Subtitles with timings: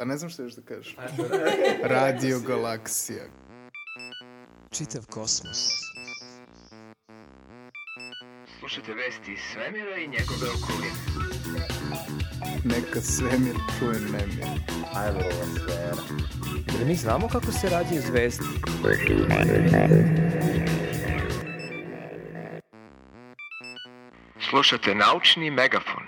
[0.00, 0.96] Pa ne znam što još da kažeš.
[1.96, 3.24] Radio Galaksija.
[4.70, 5.68] Čitav kosmos.
[8.58, 11.00] Slušajte vesti iz svemira i njegove okoline.
[12.64, 14.44] Neka svemir čuje nemir.
[16.78, 18.44] Jer mi znamo kako se rađaju zvezde.
[24.50, 26.02] Slušate naučni megafon.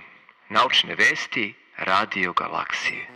[0.50, 3.11] Naučne vesti Radio Galaksije.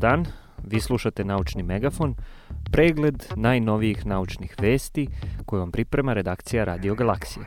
[0.00, 0.26] Dan,
[0.64, 2.14] vi slušate Naučni megafon,
[2.72, 5.08] pregled najnovijih naučnih vesti
[5.46, 7.46] koju vam priprema redakcija Radio Galaksije.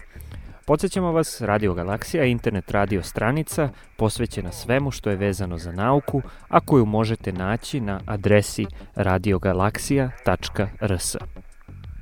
[0.66, 6.22] Podsjećamo vas, Radio Galaksija je internet radio stranica posvećena svemu što je vezano za nauku,
[6.48, 11.16] a koju možete naći na adresi radiogalaksija.rs.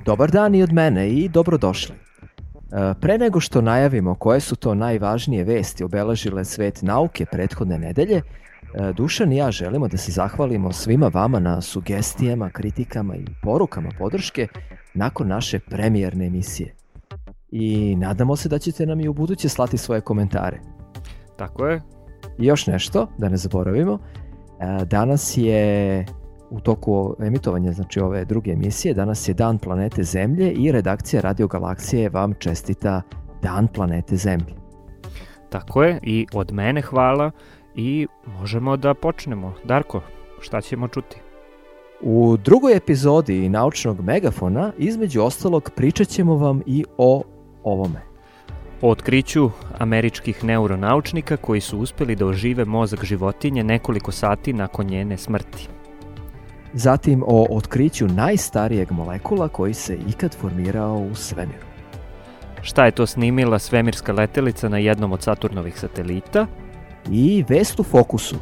[0.06, 1.96] Dobar dan i od mene i dobrodošli.
[1.96, 2.00] E,
[3.02, 8.22] Pre nego što najavimo koje su to najvažnije vesti obeležile svet nauke prethodne nedelje,
[8.96, 14.48] Dušan i ja želimo da se zahvalimo svima vama na sugestijama, kritikama i porukama podrške
[14.94, 16.76] nakon naše premijerne emisije.
[17.52, 20.60] I nadamo se da ćete nam i u buduće slati svoje komentare.
[21.38, 21.82] Tako je,
[22.40, 26.06] I još nešto, da ne zaboravimo, e, danas je
[26.50, 31.48] u toku emitovanja znači ove druge emisije, danas je Dan planete Zemlje i redakcija Radio
[31.48, 33.02] Galaksije vam čestita
[33.42, 34.56] Dan planete Zemlje.
[35.50, 37.32] tako je i od mene hvala
[37.76, 38.08] i
[38.40, 39.54] možemo da počnemo.
[39.64, 40.02] Darko,
[40.40, 41.18] šta ćemo čuti?
[42.02, 47.24] U drugoj epizodi naučnog megafona između ostalog pričat ćemo vam i o
[47.64, 48.02] ovome.
[48.82, 55.18] O otkriću američkih neuronaučnika koji su uspeli da ožive mozak životinje nekoliko sati nakon njene
[55.18, 55.68] smrti.
[56.74, 61.66] Zatim o otkriću najstarijeg molekula koji se ikad formirao u svemiru.
[62.62, 66.48] Šta je to snimila svemirska letelica na jednom od Saturnovih satelita?
[67.14, 68.36] I vest u fokusu.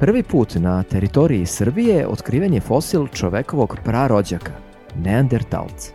[0.00, 4.52] Prvi put na teritoriji Srbije otkriven je fosil čovekovog prarođaka,
[4.96, 5.92] Neandertalca.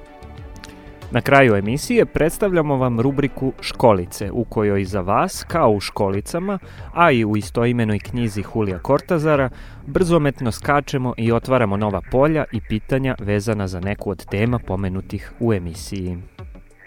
[1.12, 6.60] Na kraju emisije predstavljamo vam rubriku Školice, u kojoj za vas, kao u školicama,
[6.94, 9.50] a i u istoimenoj knjizi Hulija Kortazara,
[9.88, 15.54] brzometno skačemo i otvaramo nova polja i pitanja vezana za neku od tema pomenutih u
[15.54, 16.18] emisiji.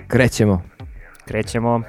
[0.08, 0.62] Krećemo.
[1.24, 1.82] Krećemo.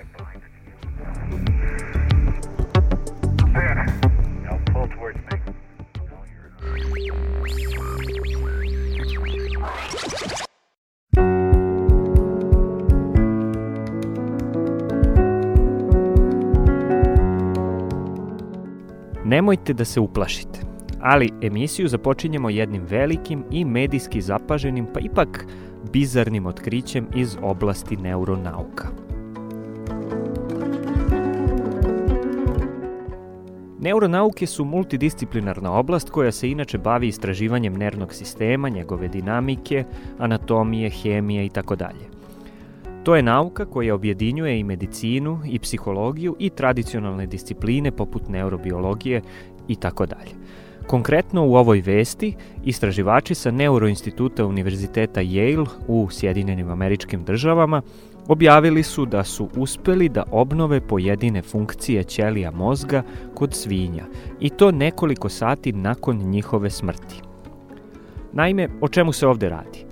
[19.56, 20.60] Nemojte da se uplašite,
[21.02, 25.46] ali emisiju započinjemo jednim velikim i medijski zapaženim, pa ipak
[25.94, 28.88] bizarnim otkrićem iz oblasti neuronauka.
[33.80, 39.84] Neuronauke su multidisciplinarna oblast koja se inače bavi istraživanjem nervnog sistema, njegove dinamike,
[40.20, 42.15] anatomije, hemije i tako dalje.
[43.06, 49.22] To je nauka koja objedinjuje i medicinu, i psihologiju, i tradicionalne discipline poput neurobiologije
[49.68, 50.32] i tako dalje.
[50.88, 57.82] Konkretno u ovoj vesti istraživači sa Neuroinstituta Univerziteta Yale u Sjedinjenim američkim državama
[58.28, 64.06] objavili su da su uspeli da obnove pojedine funkcije ćelija mozga kod svinja
[64.40, 67.22] i to nekoliko sati nakon njihove smrti.
[68.34, 69.86] Naime, o čemu se ovde radi?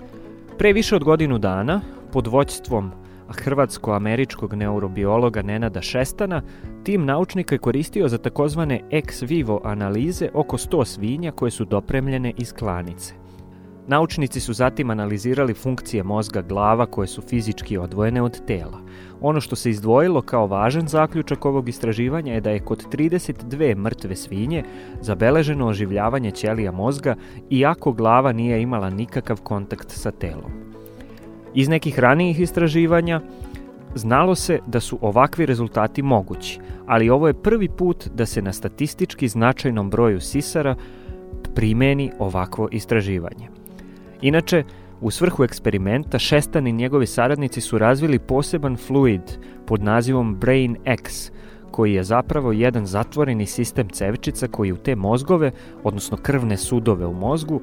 [0.58, 1.80] Pre više od godinu dana,
[2.12, 6.42] pod voćstvom hrvatsko-američkog neurobiologa Nenada Šestana,
[6.84, 12.32] tim naučnika je koristio za takozvane ex vivo analize oko 100 svinja koje su dopremljene
[12.38, 13.14] iz klanice.
[13.86, 18.80] Naučnici su zatim analizirali funkcije mozga glava koje su fizički odvojene od tela.
[19.20, 24.16] Ono što se izdvojilo kao važan zaključak ovog istraživanja je da je kod 32 mrtve
[24.16, 24.64] svinje
[25.00, 27.14] zabeleženo oživljavanje ćelija mozga
[27.50, 30.73] iako glava nije imala nikakav kontakt sa telom.
[31.54, 33.20] Iz nekih ranijih istraživanja
[33.94, 38.52] znalo se da su ovakvi rezultati mogući, ali ovo je prvi put da se na
[38.52, 40.76] statistički značajnom broju sisara
[41.54, 43.48] primeni ovakvo istraživanje.
[44.22, 44.64] Inače,
[45.00, 49.22] u svrhu eksperimenta Šestan i njegovi saradnici su razvili poseban fluid
[49.66, 51.30] pod nazivom Brain X,
[51.70, 55.50] koji je zapravo jedan zatvoreni sistem cevčica koji u te mozgove,
[55.84, 57.60] odnosno krvne sudove u mozgu,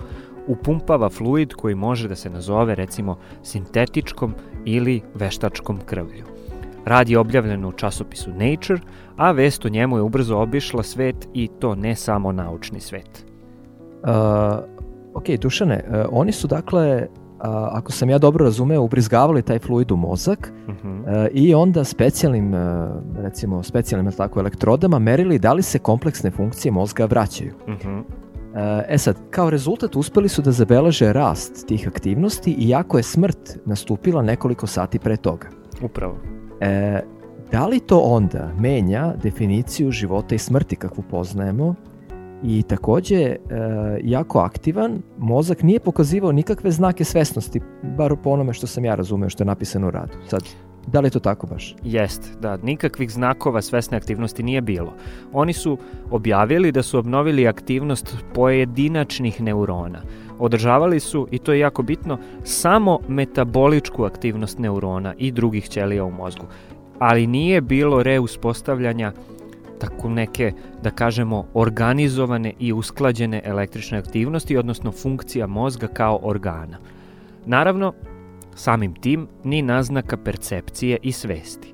[0.47, 4.33] upumpava fluid koji može da se nazove recimo sintetičkom
[4.65, 6.23] ili veštačkom krvlju.
[6.85, 8.79] Rad je objavljen u časopisu Nature,
[9.17, 13.25] a vest o njemu je ubrzo obišla svet i to ne samo naučni svet.
[14.03, 14.09] Uh,
[15.13, 19.91] ok, Dušane, uh, oni su dakle, uh, ako sam ja dobro razumeo, ubrizgavali taj fluid
[19.91, 20.99] u mozak Mhm.
[20.99, 22.59] uh, i onda specijalnim, uh,
[23.17, 27.53] recimo, specijalnim tako, elektrodama merili da li se kompleksne funkcije mozga vraćaju.
[27.67, 27.99] Mhm.
[28.87, 34.21] E sad, kao rezultat uspeli su da zabeleže rast tih aktivnosti iako je smrt nastupila
[34.21, 35.47] nekoliko sati pre toga.
[35.83, 36.17] Upravo.
[36.61, 37.01] E,
[37.51, 41.75] da li to onda menja definiciju života i smrti kakvu poznajemo
[42.43, 43.37] i takođe e,
[44.03, 47.61] jako aktivan, mozak nije pokazivao nikakve znake svesnosti,
[47.97, 50.13] bar po onome što sam ja razumeo što je napisano u radu.
[50.27, 50.41] Sad,
[50.87, 51.75] da li je to tako baš?
[51.83, 54.93] Jest, da, nikakvih znakova svesne aktivnosti nije bilo.
[55.33, 55.77] Oni su
[56.11, 60.01] objavili da su obnovili aktivnost pojedinačnih neurona.
[60.39, 66.11] Održavali su, i to je jako bitno, samo metaboličku aktivnost neurona i drugih ćelija u
[66.11, 66.45] mozgu.
[66.99, 69.11] Ali nije bilo reuspostavljanja
[69.79, 70.51] tako neke,
[70.83, 76.77] da kažemo, organizovane i usklađene električne aktivnosti, odnosno funkcija mozga kao organa.
[77.45, 77.93] Naravno,
[78.61, 81.73] samim tim ni naznaka percepcije i svesti.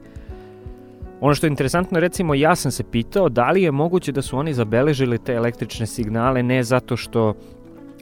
[1.22, 4.38] Ono što je interesantno, recimo, ja sam se pitao da li je moguće da su
[4.38, 7.34] oni zabeležili te električne signale ne zato što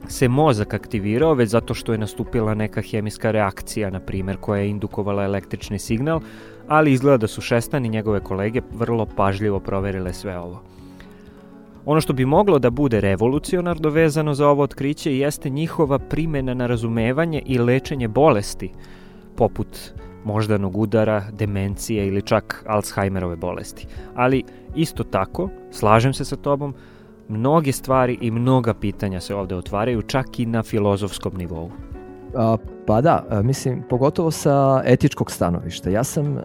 [0.08, 4.70] se mozak aktivirao, već zato što je nastupila neka hemijska reakcija, na primjer, koja je
[4.70, 6.20] indukovala električni signal,
[6.68, 10.75] ali izgleda da su Šestan i njegove kolege vrlo pažljivo proverile sve ovo.
[11.86, 16.66] Ono što bi moglo da bude revolucionarno vezano za ovo otkriće jeste njihova primjena na
[16.66, 18.72] razumevanje i lečenje bolesti,
[19.36, 19.68] poput
[20.24, 23.86] moždanog udara, demencije ili čak Alzheimerove bolesti.
[24.14, 24.44] Ali
[24.74, 26.74] isto tako, slažem se sa tobom,
[27.28, 31.70] mnoge stvari i mnoga pitanja se ovde otvaraju čak i na filozofskom nivou.
[32.86, 35.90] Pa da, mislim, pogotovo sa etičkog stanovišta.
[35.90, 36.38] Ja sam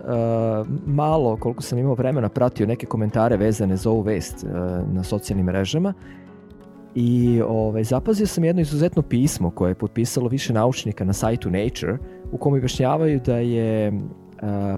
[0.85, 4.45] malo, koliko sam imao vremena, pratio neke komentare vezane za ovu vest
[4.91, 5.93] na socijalnim mrežama
[6.95, 11.97] i ovaj, zapazio sam jedno izuzetno pismo koje je potpisalo više naučnika na sajtu Nature
[12.31, 13.93] u kom objašnjavaju da je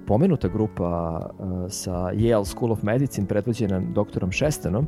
[0.07, 1.21] pomenuta grupa
[1.69, 4.87] sa Yale School of Medicine predvođena doktorom Šestanom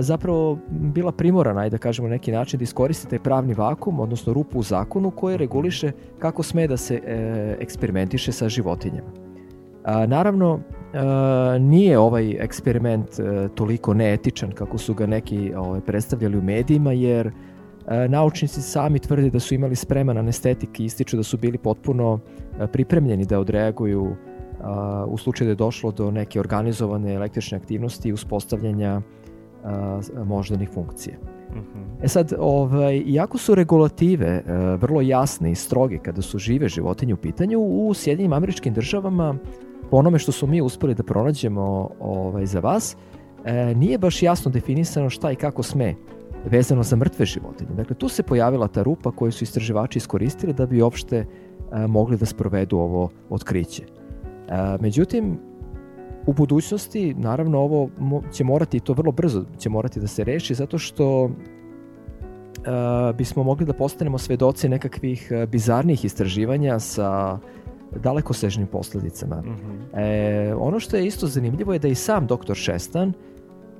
[0.00, 4.32] zapravo bila primorana, ajde da kažemo na neki način, da iskoristi taj pravni vakum, odnosno
[4.32, 9.10] rupu u zakonu koje reguliše kako sme da se e, eksperimentiše sa životinjama.
[9.84, 16.38] A, naravno, e, nije ovaj eksperiment e, toliko neetičan kako su ga neki ovaj, predstavljali
[16.38, 21.22] u medijima, jer e, naučnici sami tvrde da su imali spreman anestetik i ističu da
[21.22, 22.18] su bili potpuno
[22.60, 24.16] e, pripremljeni da odreaguju
[25.06, 29.00] u slučaju da je došlo do neke organizovane električne aktivnosti i uspostavljanja a,
[30.24, 31.16] moždanih funkcija.
[31.50, 32.02] Mhm.
[32.02, 34.42] E sad, ovaj, iako su regulative e,
[34.76, 39.34] vrlo jasne i stroge kada su žive životinje u pitanju, u Sjedinjim američkim državama,
[39.90, 42.96] po onome što smo mi uspeli da pronađemo ovaj, za vas,
[43.44, 45.94] e, nije baš jasno definisano šta i kako sme
[46.44, 47.70] vezano za mrtve životinje.
[47.76, 52.16] Dakle, tu se pojavila ta rupa koju su istraživači iskoristili da bi uopšte e, mogli
[52.16, 53.82] da sprovedu ovo otkriće.
[53.82, 53.88] E,
[54.80, 55.38] međutim,
[56.26, 57.88] u budućnosti, naravno, ovo
[58.32, 61.30] će morati, i to vrlo brzo će morati da se reši, zato što e,
[63.12, 67.38] bismo mogli da postanemo svedoci nekakvih e, bizarnih istraživanja sa
[67.96, 69.40] dalekosežnim posledicama.
[69.40, 70.00] Mhm.
[70.00, 73.12] E, ono što je isto zanimljivo je da i sam doktor Šestan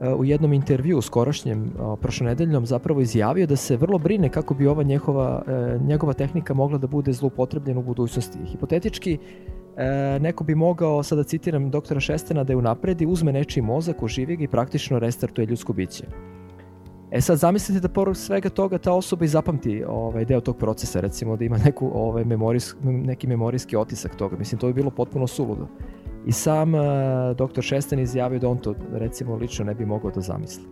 [0.01, 4.67] e, u jednom intervju skorašnjem o, prošlonedeljnom zapravo izjavio da se vrlo brine kako bi
[4.67, 8.39] ova njegova, e, njegova tehnika mogla da bude zloupotrebljena u budućnosti.
[8.47, 9.19] Hipotetički,
[9.77, 14.37] e, neko bi mogao, sada citiram doktora Šestana, da je unapredi, uzme nečiji mozak, oživi
[14.37, 16.05] ga i praktično restartuje ljudsko biće.
[17.11, 21.01] E sad zamislite da pored svega toga ta osoba i zapamti ovaj deo tog procesa,
[21.01, 24.37] recimo da ima neku ovaj memorijs, neki memorijski otisak toga.
[24.37, 25.67] Mislim to bi bilo potpuno suludo.
[26.27, 26.81] I sam uh,
[27.37, 30.65] doktor Šestan izjavio da on to recimo lično ne bi mogao da zamisli.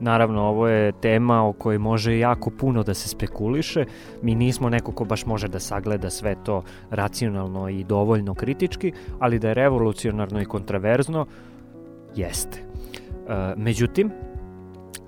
[0.00, 3.84] Naravno, ovo je tema o kojoj može jako puno da se spekuliše.
[4.22, 9.38] Mi nismo neko ko baš može da sagleda sve to racionalno i dovoljno kritički, ali
[9.38, 11.26] da je revolucionarno i kontraverzno,
[12.16, 12.58] jeste.
[12.58, 14.10] E, međutim,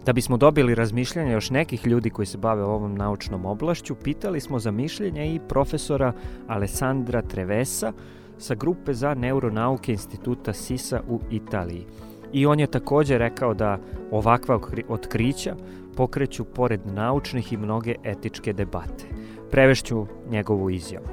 [0.06, 4.58] da bismo dobili razmišljanja još nekih ljudi koji se bave ovom naučnom oblašću, pitali smo
[4.58, 6.12] za mišljenje i profesora
[6.48, 7.92] Alessandra Trevesa
[8.38, 11.86] sa grupe za neuronauke instituta SISA u Italiji.
[12.32, 13.78] I on je takođe rekao da
[14.10, 15.56] ovakva otkri- otkrića
[15.96, 19.04] pokreću pored naučnih i mnoge etičke debate.
[19.50, 21.06] Prevešću njegovu izjavu.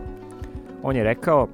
[0.84, 1.48] On je rekao,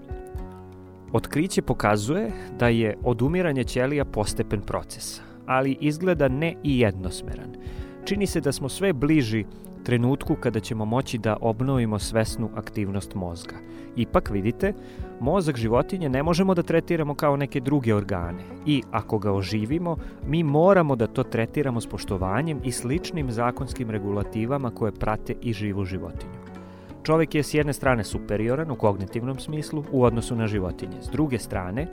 [1.13, 7.55] otkriće pokazuje da je odumiranje ćelija postepen proces, ali izgleda ne i jednosmeran.
[8.05, 9.45] Čini se da smo sve bliži
[9.83, 13.55] trenutku kada ćemo moći da obnovimo svesnu aktivnost mozga.
[13.95, 14.73] Ipak vidite,
[15.19, 20.43] mozak životinje ne možemo da tretiramo kao neke druge organe i ako ga oživimo, mi
[20.43, 26.43] moramo da to tretiramo s poštovanjem i sličnim zakonskim regulativama koje prate i živu životinju.
[27.03, 31.01] Čovek je s jedne strane superioran u kognitivnom smislu u odnosu na životinje.
[31.01, 31.87] S druge strane,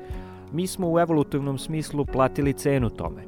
[0.53, 3.23] mi smo u evolutivnom smislu platili cenu tome.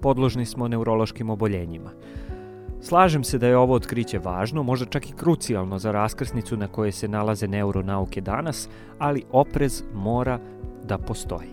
[0.00, 1.90] Podložni smo neurološkim oboljenjima.
[2.82, 6.92] Slažem se da je ovo otkriće važno, možda čak i krucijalno za raskrsnicu na kojoj
[6.92, 10.38] se nalaze neuronauke danas, ali oprez mora
[10.84, 11.48] da postoji.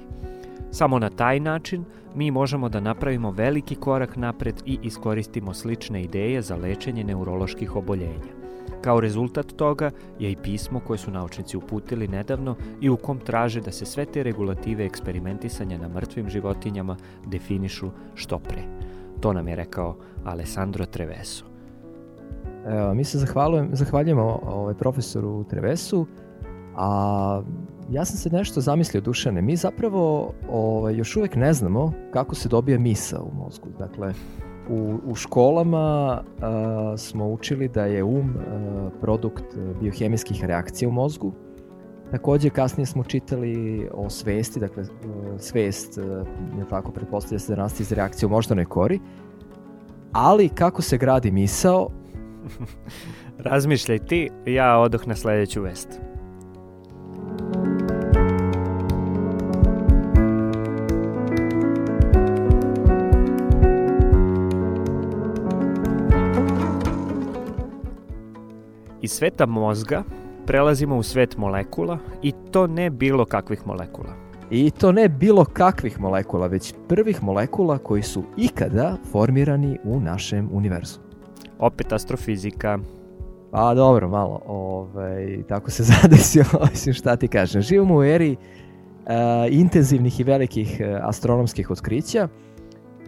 [0.71, 6.41] Samo na taj način mi možemo da napravimo veliki korak napred i iskoristimo slične ideje
[6.41, 8.33] za lečenje neuroloških oboljenja.
[8.81, 13.61] Kao rezultat toga je i pismo koje su naučnici uputili nedavno i u kom traže
[13.61, 18.61] da se sve te regulative eksperimentisanja na mrtvim životinjama definišu što pre.
[19.21, 19.95] To nam je rekao
[20.25, 21.45] Alessandro Treveso.
[22.67, 26.05] Evo, mi se zahvaljujem, zahvaljujemo ovaj, profesoru Trevesu,
[26.75, 27.41] a
[27.89, 32.49] ja sam se nešto zamislio, Dušane, mi zapravo ovaj, još uvek ne znamo kako se
[32.49, 33.67] dobija misa u mozgu.
[33.79, 34.13] Dakle,
[34.69, 39.43] u, u školama a, smo učili da je um a, produkt
[39.81, 41.33] biohemijskih reakcija u mozgu.
[42.11, 44.83] Takođe, kasnije smo čitali o svesti, dakle,
[45.37, 45.97] svest,
[46.57, 48.99] je tako, pretpostavlja se da nastaje iz reakcije u moždanoj kori,
[50.11, 51.89] ali kako se gradi misao...
[53.37, 55.99] Razmišljaj ti, ja odoh na sledeću vest.
[69.01, 70.03] Iz sveta mozga
[70.45, 74.28] prelazimo u svet molekula i to ne bilo kakvih molekula.
[74.51, 80.49] I to ne bilo kakvih molekula, već prvih molekula koji su ikada formirani u našem
[80.51, 81.05] univerzumu.
[81.59, 82.79] Opet astrofizika.
[83.51, 87.61] Pa dobro, malo, ovaj, tako se zadesio, mislim šta ti kažem.
[87.61, 89.11] Živimo u eri uh,
[89.49, 92.27] intenzivnih i velikih uh, astronomskih otkrića,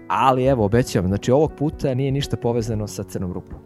[0.07, 3.60] ali evo, obećavam, znači ovog puta nije ništa povezano sa crnom rupom.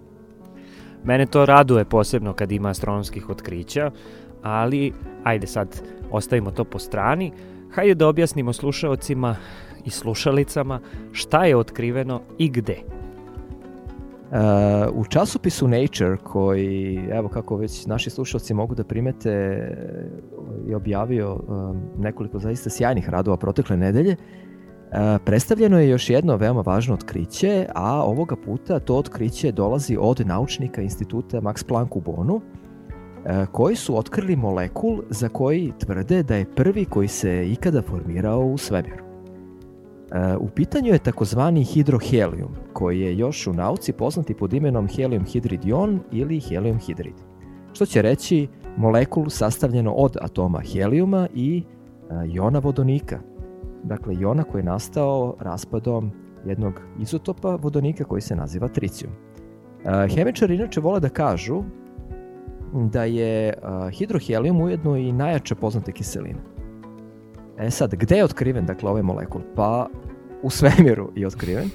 [1.03, 3.91] Mene to raduje posebno kad ima astronomskih otkrića,
[4.41, 7.31] ali ajde sad ostavimo to po strani.
[7.75, 9.35] Hajde da objasnimo slušaocima
[9.85, 10.79] i slušalicama
[11.11, 12.77] šta je otkriveno i gde.
[14.31, 14.37] Uh,
[14.93, 19.29] u časopisu Nature koji, evo kako već naši slušalci mogu da primete
[20.67, 26.61] je objavio um, nekoliko zaista sjajnih radova protekle nedelje, uh, predstavljeno je još jedno veoma
[26.61, 32.41] važno otkriće, a ovoga puta to otkriće dolazi od naučnika instituta Max Planck u Bonu,
[33.51, 38.57] koji su otkrili molekul za koji tvrde da je prvi koji se ikada formirao u
[38.57, 39.05] svemiru.
[40.39, 45.65] U pitanju je takozvani hidrohelijum, koji je još u nauci poznati pod imenom helium hidrid
[45.65, 47.15] ion ili helium hidrid.
[47.73, 51.63] Što će reći molekul sastavljeno od atoma helijuma i
[52.33, 53.19] iona vodonika.
[53.83, 56.11] Dakle, iona koji je nastao raspadom
[56.45, 59.13] jednog izotopa vodonika koji se naziva tricijum.
[60.15, 61.63] Hemičari inače vole da kažu
[62.75, 63.53] da je
[63.91, 66.39] hidrohelijum ujedno i najjača poznata kiselina.
[67.57, 69.41] E sad, gde je otkriven dakle ovaj molekul?
[69.55, 69.87] Pa
[70.41, 71.69] u svemiru je otkriven.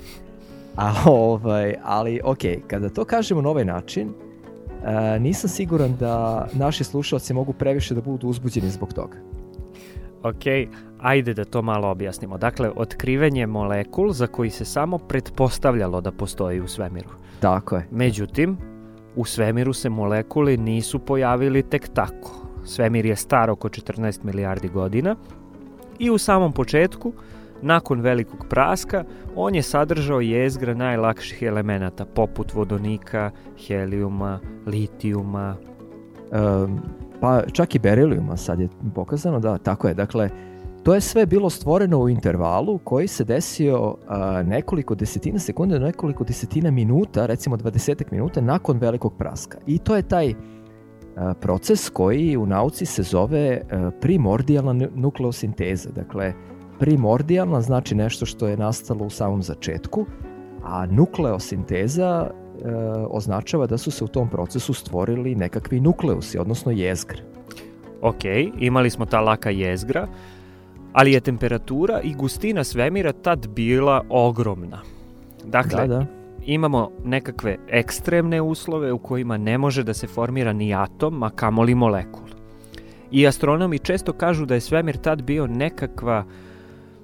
[0.76, 6.84] A, ovaj, ali, ok, kada to kažemo na ovaj način, uh, nisam siguran da naši
[6.84, 9.16] slušalci mogu previše da budu uzbuđeni zbog toga.
[10.22, 10.44] Ok,
[10.98, 12.38] ajde da to malo objasnimo.
[12.38, 17.08] Dakle, otkriven je molekul za koji se samo pretpostavljalo da postoji u svemiru.
[17.40, 17.86] Tako je.
[17.90, 18.58] Međutim,
[19.16, 22.46] u svemiru se molekuli nisu pojavili tek tako.
[22.64, 25.16] Svemir je star oko 14 milijardi godina
[25.98, 27.12] i u samom početku
[27.62, 29.04] Nakon velikog praska,
[29.36, 33.30] on je sadržao jezgra najlakših elemenata, poput vodonika,
[33.66, 35.56] helijuma, litijuma.
[36.32, 36.38] E,
[37.20, 39.94] pa čak i berilijuma sad je pokazano, da, tako je.
[39.94, 40.30] Dakle,
[40.82, 46.24] to je sve bilo stvoreno u intervalu koji se desio a, nekoliko desetina sekunde nekoliko
[46.24, 49.58] desetina minuta, recimo 20 minuta nakon velikog praska.
[49.66, 50.34] I to je taj
[51.40, 53.60] proces koji u nauci se zove
[54.00, 55.90] primordijalna nukleosinteza.
[55.90, 56.32] Dakle,
[56.78, 60.06] primordijalna znači nešto što je nastalo u samom začetku,
[60.64, 62.70] a nukleosinteza e,
[63.10, 67.22] označava da su se u tom procesu stvorili nekakvi nukleusi, odnosno jezgre.
[68.02, 68.24] Ok,
[68.58, 70.06] imali smo ta laka jezgra,
[70.92, 74.78] ali je temperatura i gustina svemira tad bila ogromna.
[75.44, 76.06] Dakle, da, da.
[76.44, 81.74] imamo nekakve ekstremne uslove u kojima ne može da se formira ni atom, a kamoli
[81.74, 82.28] molekul.
[83.10, 86.24] I astronomi često kažu da je svemir tad bio nekakva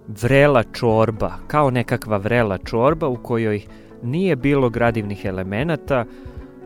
[0.08, 3.62] vrela čorba, kao nekakva vrela čorba u kojoj
[4.02, 6.04] nije bilo gradivnih elemenata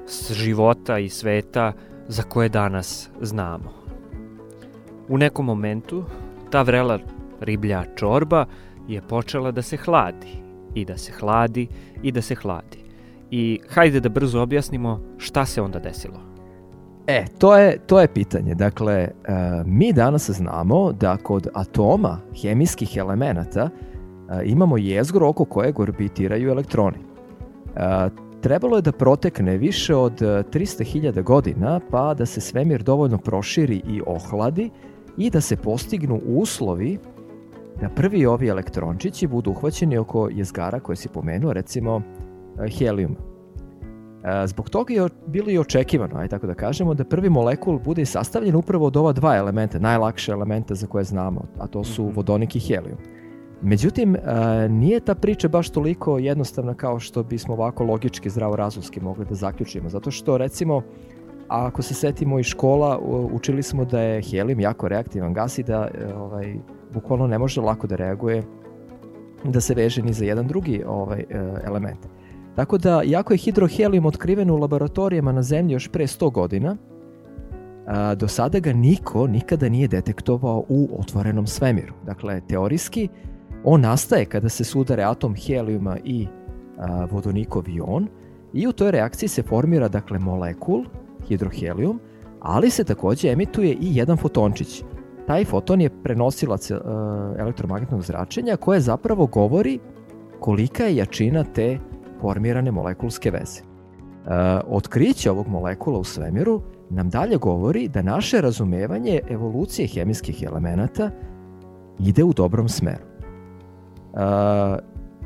[0.06, 1.72] s života i sveta
[2.08, 3.72] za koje danas znamo.
[5.08, 6.04] U nekom momentu
[6.50, 6.98] ta vrela
[7.40, 8.46] riblja čorba
[8.88, 10.42] je počela da se hladi
[10.74, 11.68] i da se hladi
[12.02, 12.78] i da se hladi.
[13.30, 16.20] I hajde da brzo objasnimo šta se onda desilo.
[17.06, 18.54] E, to je, to je pitanje.
[18.54, 19.10] Dakle, e,
[19.66, 26.98] mi danas znamo da kod atoma hemijskih elemenata e, imamo jezgro oko kojeg orbitiraju elektroni.
[27.76, 28.08] E,
[28.40, 34.02] trebalo je da protekne više od 300.000 godina pa da se svemir dovoljno proširi i
[34.06, 34.70] ohladi
[35.20, 36.98] i da se postignu uslovi
[37.80, 42.02] da prvi ovi elektrončići budu uhvaćeni oko jezgara koje si pomenuo, recimo
[42.78, 43.16] helijuma.
[44.24, 48.04] E, zbog toga je bilo i očekivano, aj tako da kažemo, da prvi molekul bude
[48.06, 52.14] sastavljen upravo od ova dva elementa, najlakše elementa za koje znamo, a to su Mhm.
[52.14, 52.98] vodonik i helijum.
[53.62, 54.20] Međutim, e,
[54.68, 59.88] nije ta priča baš toliko jednostavna kao što bismo ovako logički, zdravorazumski mogli da zaključimo.
[59.88, 60.82] Zato što, recimo,
[61.50, 62.98] ako se setimo iz škola,
[63.32, 66.54] učili smo da je helijum jako reaktivan gas i da e, ovaj,
[66.92, 68.42] bukvalno ne može lako da reaguje
[69.44, 71.24] da se veže ni za jedan drugi ovaj, e,
[71.64, 71.98] element.
[72.56, 76.76] Tako da, iako je hidrohelijum otkriven u laboratorijama na zemlji još pre 100 godina,
[77.86, 81.94] a, do sada ga niko nikada nije detektovao u otvorenom svemiru.
[82.06, 83.08] Dakle, teorijski,
[83.64, 86.26] on nastaje kada se sudare atom helijuma i
[86.78, 88.08] a, vodonikov ion
[88.52, 90.84] i u toj reakciji se formira dakle molekul,
[91.30, 92.00] hidrohelijum,
[92.40, 94.82] ali se takođe emituje i jedan fotončić.
[95.26, 96.74] Taj foton je prenosilac e,
[97.38, 99.78] elektromagnetnog zračenja koje zapravo govori
[100.40, 101.78] kolika je jačina te
[102.20, 103.60] formirane molekulske veze.
[103.60, 103.64] E,
[104.68, 111.10] otkriće ovog molekula u svemiru nam dalje govori da naše razumevanje evolucije hemijskih elemenata
[111.98, 113.10] ide u dobrom smeru.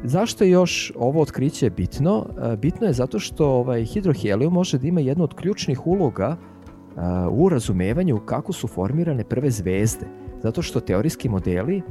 [0.07, 2.27] Zašto je još ovo otkriće bitno?
[2.53, 7.01] E, bitno je zato što ovaj hidrohelijum može da ima jednu od ključnih uloga e,
[7.31, 10.07] u razumevanju kako su formirane prve zvezde.
[10.43, 11.83] Zato što teorijski modeli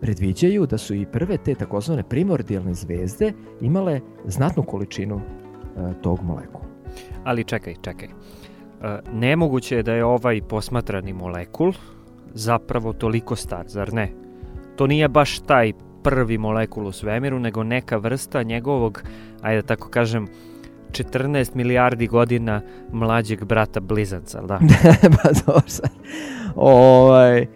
[0.00, 6.64] predviđaju da su i prve te takozvane primordijalne zvezde imale znatnu količinu e, tog molekula.
[7.24, 8.08] Ali čekaj, čekaj.
[9.12, 11.72] Nemoguće je da je ovaj posmatrani molekul
[12.34, 14.12] zapravo toliko star, zar ne?
[14.76, 15.72] To nije baš taj
[16.04, 19.02] prvi molekul u svemiru, nego neka vrsta njegovog,
[19.42, 20.28] ajde da tako kažem,
[20.90, 22.60] 14 milijardi godina
[22.92, 24.58] mlađeg brata blizanca, da?
[25.22, 25.90] pa dobro sad.
[26.56, 27.46] Ovaj, e,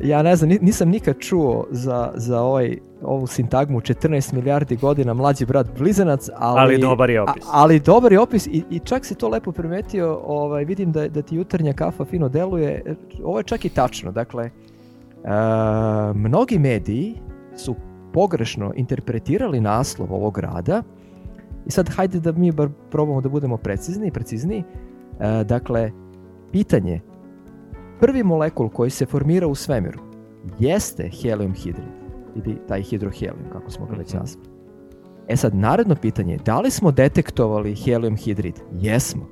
[0.00, 5.14] ja ne znam, ni- nisam nikad čuo za, za ovaj, ovu sintagmu 14 milijardi godina
[5.14, 7.44] mlađi brat blizanac, ali, Ali dobar je opis.
[7.44, 11.08] A, ali dobar je opis i, i čak si to lepo primetio, ovaj, vidim da,
[11.08, 14.50] da ti jutarnja kafa fino deluje, ovo je čak i tačno, dakle, e,
[16.14, 17.14] mnogi mediji
[17.56, 17.74] su
[18.12, 20.82] pogrešno interpretirali naslov ovog rada
[21.66, 24.64] i sad hajde da mi bar probamo da budemo precizni, precizniji.
[25.20, 25.90] E, dakle,
[26.52, 27.00] pitanje,
[28.00, 30.00] prvi molekul koji se formira u svemiru
[30.58, 31.88] jeste helium hidrid
[32.34, 34.18] ili taj hidrohelijum, kako smo ga već Mhm.
[34.18, 34.48] nazvali.
[35.28, 38.60] E sad, naredno pitanje je, da li smo detektovali helium hidrid?
[38.72, 39.26] Jesmo.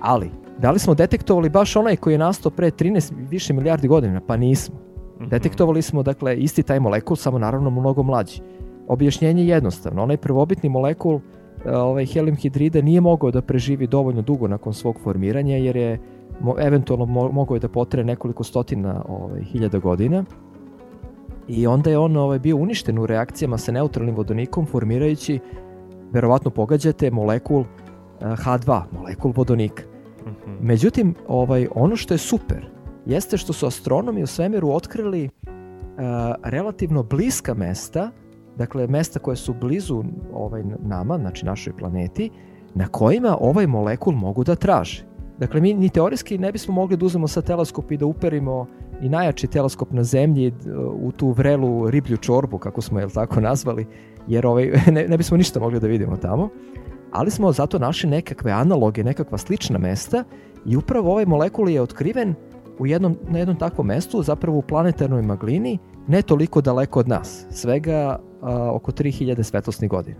[0.00, 4.20] Ali, da li smo detektovali baš onaj koji je nastao pre 13 više milijardi godina?
[4.26, 4.89] Pa nismo.
[5.20, 5.28] Mhm.
[5.28, 8.40] Detektovali smo, dakle, isti taj molekul, samo naravno mnogo mlađi.
[8.88, 10.02] Objašnjenje je jednostavno.
[10.02, 11.20] Onaj prvobitni molekul
[11.64, 15.98] e, ovaj helium hidrida nije mogao da preživi dovoljno dugo nakon svog formiranja jer je
[16.40, 20.24] mo, eventualno mo, mogao je da potre nekoliko stotina ovaj, hiljada godina
[21.48, 25.38] i onda je on ovaj, bio uništen u reakcijama sa neutralnim vodonikom formirajući
[26.12, 29.82] verovatno pogađate molekul eh, H2, molekul vodonika.
[30.26, 30.66] Mhm.
[30.66, 32.66] Međutim, ovaj, ono što je super
[33.10, 35.50] jeste što su astronomi u svemiru otkrili uh,
[36.42, 38.10] relativno bliska mesta,
[38.56, 42.30] dakle mesta koje su blizu ovaj, nama, znači našoj planeti,
[42.74, 45.04] na kojima ovaj molekul mogu da traže.
[45.38, 48.66] Dakle, mi ni teorijski ne bismo mogli da uzmemo sa teleskop i da uperimo
[49.02, 50.54] i najjači teleskop na zemlji uh,
[51.02, 53.86] u tu vrelu riblju čorbu, kako smo je tako nazvali,
[54.28, 56.48] jer ovaj, ne, ne bismo ništa mogli da vidimo tamo.
[57.12, 60.24] Ali smo zato našli nekakve analoge, nekakva slična mesta
[60.66, 62.34] i upravo ovaj molekul je otkriven
[62.80, 67.46] u jednom, na jednom takvom mestu, zapravo u planetarnoj maglini, ne toliko daleko od nas,
[67.50, 70.16] svega a, oko 3000 svetlosnih godina.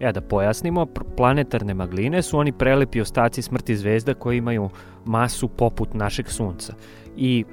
[0.00, 4.70] Ja da pojasnimo, planetarne magline su oni prelepi ostaci smrti zvezda koji imaju
[5.04, 6.74] masu poput našeg sunca.
[7.16, 7.44] I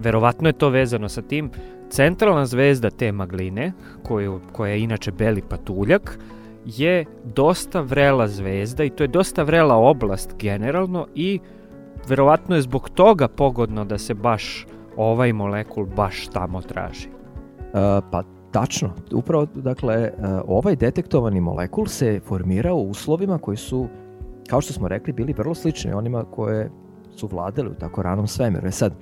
[0.00, 1.50] verovatno je to vezano sa tim.
[1.90, 6.18] Centralna zvezda te magline, koju, koja je inače beli patuljak,
[6.64, 11.40] je dosta vrela zvezda i to je dosta vrela oblast generalno i
[12.08, 17.08] verovatno je zbog toga pogodno da se baš ovaj molekul baš tamo traži.
[17.74, 18.90] A, pa tačno.
[19.12, 20.12] Upravo, dakle, e,
[20.46, 23.86] ovaj detektovani molekul se formirao u uslovima koji su,
[24.48, 26.70] kao što smo rekli, bili vrlo slični onima koje
[27.16, 28.66] su vladali u tako ranom svemiru.
[28.66, 28.94] E sad,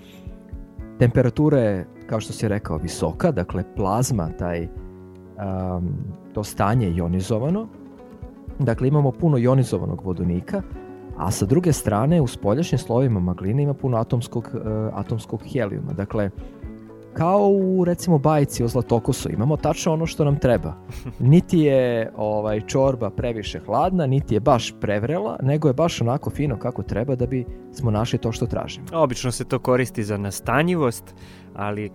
[0.99, 5.89] temperatura je, kao što si rekao, visoka, dakle, plazma, taj, um,
[6.33, 7.69] to stanje je ionizovano,
[8.59, 10.63] dakle, imamo puno ionizovanog vodonika,
[11.17, 14.61] a sa druge strane, u spoljašnjim slovima magline ima puno atomskog, uh,
[14.93, 15.93] atomskog helijuma.
[15.93, 16.31] Dakle,
[17.15, 20.75] kao u recimo bajci o Zlatokosu, imamo tačno ono što nam treba.
[21.19, 26.59] Niti je ovaj čorba previše hladna, niti je baš prevrela, nego je baš onako fino
[26.59, 28.87] kako treba da bi smo našli to što tražimo.
[28.93, 31.15] Obično se to koristi za nastanjivost,
[31.55, 31.91] ali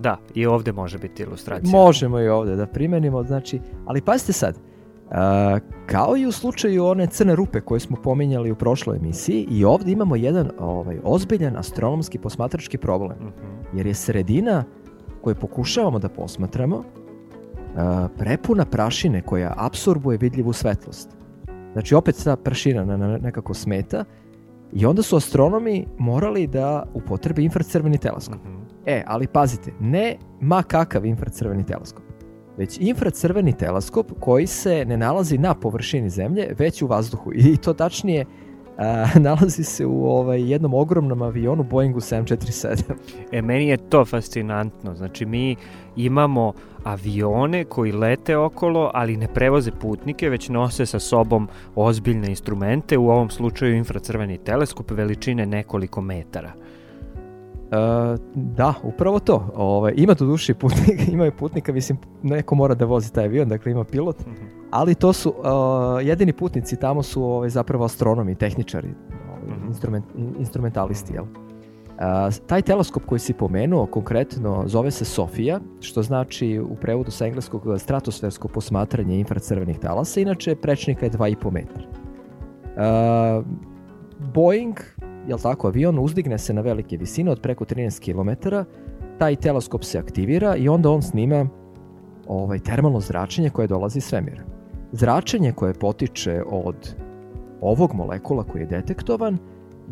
[0.00, 1.70] da, i ovde može biti ilustracija.
[1.72, 4.71] Možemo i ovde da primenimo, znači, ali pazite sad, Uh,
[5.86, 9.92] kao i u slučaju one crne rupe koje smo pominjali u prošloj emisiji i ovde
[9.92, 13.18] imamo jedan ovaj, ozbiljan astronomski posmatrački problem.
[13.20, 13.76] Mhm.
[13.78, 14.64] jer je sredina
[15.22, 16.84] koju pokušavamo da posmatramo
[18.18, 21.10] prepuna prašine koja apsorbuje vidljivu svetlost.
[21.72, 24.04] Znači opet ta prašina na, na nekako smeta
[24.72, 28.44] i onda su astronomi morali da upotrebe infracrveni teleskop.
[28.44, 28.62] Mhm.
[28.86, 32.04] E, ali pazite, ne ma kakav infracrveni teleskop,
[32.56, 37.32] već infracrveni teleskop koji se ne nalazi na površini zemlje, već u vazduhu.
[37.34, 38.24] I to tačnije
[38.78, 42.82] a, nalazi se u ovaj, jednom ogromnom avionu Boeingu 747.
[43.32, 44.94] E, meni je to fascinantno.
[44.94, 45.56] Znači, mi
[45.96, 46.52] imamo
[46.84, 53.10] avione koji lete okolo, ali ne prevoze putnike, već nose sa sobom ozbiljne instrumente, u
[53.10, 56.52] ovom slučaju infracrveni teleskop veličine nekoliko metara.
[57.72, 57.78] Uh,
[58.34, 59.48] da, upravo to.
[59.54, 63.72] Ovaj, ima tu duši putnika, ima putnika, mislim, neko mora da vozi taj avion, dakle
[63.72, 64.16] ima pilot,
[64.70, 65.44] ali to su, uh,
[66.02, 68.88] jedini putnici tamo su ovaj, zapravo astronomi, tehničari,
[69.28, 69.66] ovaj, Mhm.
[69.66, 71.24] instrument, in- instrumentalisti, jel?
[71.24, 71.98] Uh,
[72.46, 77.62] taj teleskop koji si pomenuo konkretno zove se Sofija, što znači u prevodu sa engleskog
[77.78, 81.82] stratosfersko posmatranje infracrvenih talasa, inače prečnika je 2,5 metra.
[82.66, 83.44] Uh,
[84.34, 84.74] Boeing,
[85.28, 88.48] jel tako, avion uzdigne se na velike visine od preko 13 km,
[89.18, 91.46] taj teleskop se aktivira i onda on snima
[92.28, 94.42] ovaj, termalno zračenje koje dolazi iz svemira.
[94.92, 96.94] Zračenje koje potiče od
[97.60, 99.38] ovog molekula koji je detektovan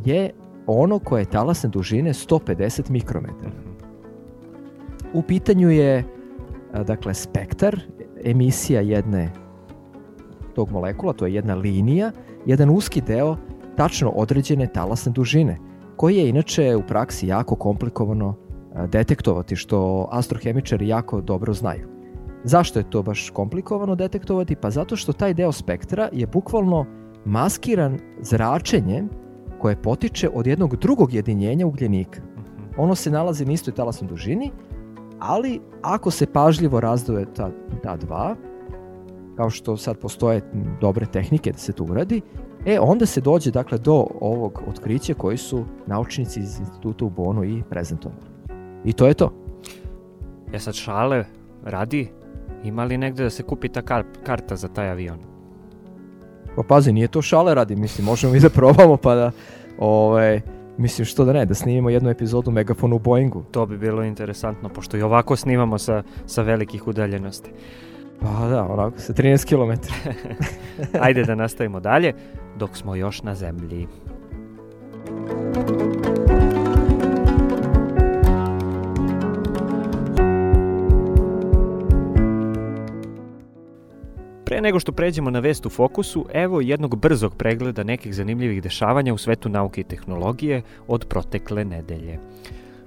[0.05, 0.31] je
[0.67, 3.53] ono koje je talasne dužine 150 mikrometara.
[5.15, 6.05] U pitanju je
[6.73, 7.81] a, dakle spektar,
[8.25, 9.31] emisija jedne
[10.55, 12.13] tog molekula, to je jedna linija,
[12.47, 13.37] jedan uski deo
[13.81, 15.59] tačno određene talasne dužine,
[15.97, 18.35] koji je inače u praksi jako komplikovano
[18.75, 21.89] a, detektovati, što astrohemičari jako dobro znaju.
[22.45, 24.57] Zašto je to baš komplikovano detektovati?
[24.57, 26.85] Pa zato što taj deo spektra je bukvalno
[27.25, 29.09] maskiran zračenjem
[29.59, 32.21] koje potiče od jednog drugog jedinjenja ugljenika.
[32.77, 34.51] Ono se nalazi na istoj talasnoj dužini,
[35.19, 37.51] ali ako se pažljivo razdvoje ta,
[37.83, 38.37] ta dva,
[39.37, 40.43] kao što sad postoje
[40.81, 42.21] dobre tehnike da se to uradi,
[42.67, 47.45] e onda se dođe dakle do ovog otkrića koji su naučnici iz instituta u Bonu
[47.45, 48.23] i prezentovali.
[48.85, 49.33] I to je to.
[50.53, 51.25] Ja sad šale
[51.65, 52.09] radi,
[52.65, 55.19] ima li negde da se kupi ta kar- karta za taj avion?
[56.57, 59.31] Pa pazi, nije to šale radi, mislim, možemo i da probamo pa da,
[59.79, 60.41] ovaj,
[60.79, 63.45] mislim što da ne, da snimimo jednu epizodu Megafonu u Boeingu.
[63.51, 67.51] To bi bilo interesantno, pošto i ovako snimamo sa, sa velikih udaljenosti.
[68.23, 69.93] Pa da, onako, sa 13 km.
[71.05, 72.15] Ajde da nastavimo dalje,
[72.57, 73.87] dok smo još na zemlji.
[84.45, 89.15] Pre nego što pređemo na vest u fokusu, evo jednog brzog pregleda nekih zanimljivih dešavanja
[89.15, 92.19] u svetu nauke i tehnologije od protekle nedelje.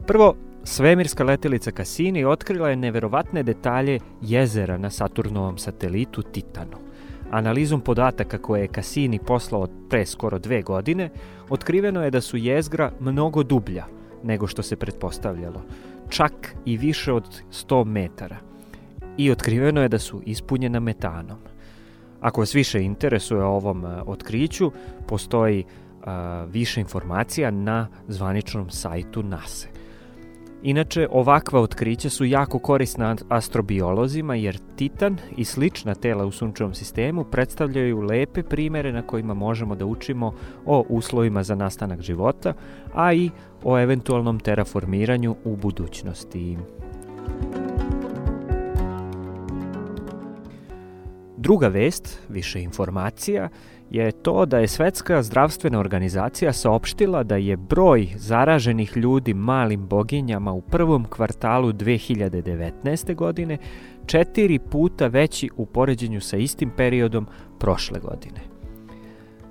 [0.07, 6.77] Prvo, svemirska letelica Cassini otkrila je neverovatne detalje jezera na Saturnovom satelitu Titanu.
[7.31, 11.09] Analizom podataka koje je Cassini poslao pre skoro dve godine,
[11.49, 13.85] otkriveno je da su jezgra mnogo dublja
[14.23, 15.61] nego što se pretpostavljalo,
[16.09, 18.37] čak i više od 100 metara.
[19.17, 21.37] I otkriveno je da su ispunjena metanom.
[22.21, 24.71] Ako vas više interesuje o ovom a, otkriću,
[25.07, 25.65] postoji
[26.03, 29.72] a, više informacija na zvaničnom sajtu NASA.
[30.63, 37.23] Inače, ovakva otkrića su jako korisna astrobiolozima jer Titan i slična tela u sunčevom sistemu
[37.23, 40.33] predstavljaju lepe primere na kojima možemo da učimo
[40.65, 42.53] o uslovima za nastanak života,
[42.93, 43.29] a i
[43.63, 46.57] o eventualnom terraformiranju u budućnosti.
[51.37, 53.49] Druga vest, više informacija,
[53.93, 60.51] je to da je Svetska zdravstvena organizacija saopštila da je broj zaraženih ljudi malim boginjama
[60.51, 63.15] u prvom kvartalu 2019.
[63.15, 63.57] godine
[64.05, 67.27] četiri puta veći u poređenju sa istim periodom
[67.59, 68.39] prošle godine.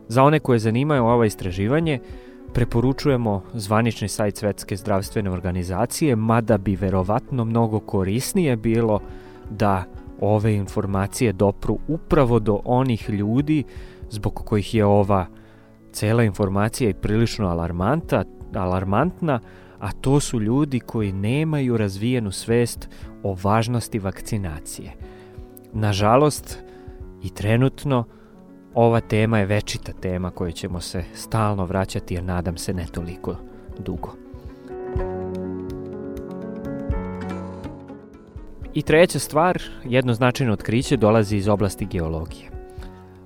[0.08, 1.98] Za one koje zanimaju ovo istraživanje,
[2.54, 9.00] preporučujemo zvanični sajt Svetske zdravstvene organizacije, mada bi verovatno mnogo korisnije bilo
[9.50, 9.84] da
[10.20, 13.64] ove informacije dopru upravo do onih ljudi
[14.12, 15.26] zbog kojih je ova
[15.92, 19.40] cela informacija i prilično alarmanta, alarmantna,
[19.78, 22.88] a to su ljudi koji nemaju razvijenu svest
[23.22, 24.92] o važnosti vakcinacije.
[25.72, 26.58] Nažalost,
[27.22, 28.04] i trenutno,
[28.74, 33.36] ova tema je večita tema koju ćemo se stalno vraćati, jer nadam se ne toliko
[33.78, 34.12] dugo.
[38.74, 42.51] I treća stvar, jedno značajno otkriće dolazi iz oblasti geologije.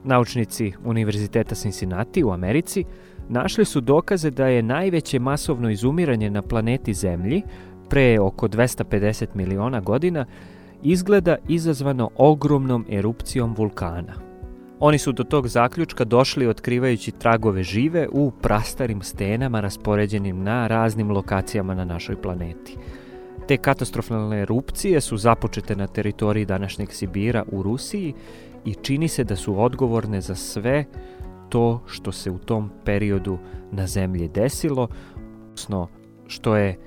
[0.07, 2.85] Naučnici Univerziteta Cincinnati u Americi
[3.29, 7.42] našli su dokaze da je najveće masovno izumiranje na planeti Zemlji
[7.88, 10.27] pre oko 250 miliona godina
[10.83, 14.14] izgleda izazvano ogromnom erupcijom vulkana.
[14.81, 21.11] Oni su do tog zaključka došli otkrivajući tragove žive u prastarim stenama raspoređenim na raznim
[21.11, 22.77] lokacijama na našoj planeti.
[23.49, 28.14] Te katastrofalne erupcije su započete na teritoriji današnjeg Sibira u Rusiji
[28.67, 30.85] i čini se da su odgovorne za sve
[31.49, 33.39] to što se u tom periodu
[33.71, 34.89] na zemlji desilo,
[35.45, 35.89] odnosno
[36.27, 36.79] što je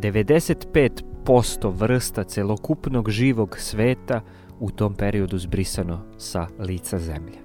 [0.00, 4.20] 95% vrsta celokupnog živog sveta
[4.60, 7.38] u tom periodu zbrisano sa lica zemlje.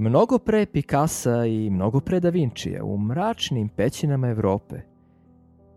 [0.00, 4.80] Mnogo pre Picasa i mnogo pre Da Vincija u mračnim pećinama Evrope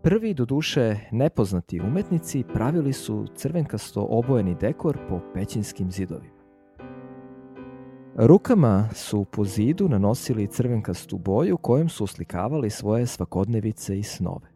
[0.02, 6.34] Prvi, do duše nepoznati umetnici, pravili su crvenkasto obojeni dekor po pećinskim zidovima.
[8.16, 14.48] Rukama su po zidu nanosili crvenkastu boju kojom su uslikavali svoje svakodnevice i snove.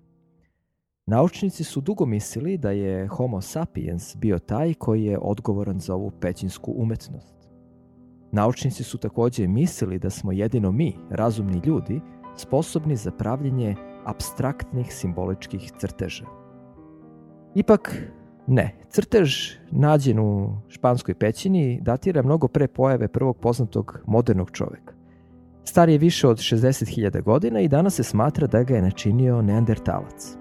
[1.07, 6.11] Naučnici su dugo mislili da je Homo sapiens bio taj koji je odgovoran za ovu
[6.21, 7.38] pećinsku umetnost.
[8.33, 12.01] Naučnici su takođe mislili da smo jedino mi, razumni ljudi,
[12.37, 16.25] sposobni za pravljenje abstraktnih simboličkih crteža.
[17.55, 17.97] Ipak,
[18.47, 18.75] ne.
[18.89, 24.95] Crtež nađen u španskoj pećini datira mnogo pre pojave prvog poznatog modernog čoveka.
[25.65, 30.37] Star je više od 60.000 godina i danas se smatra da ga je načinio neandertalac.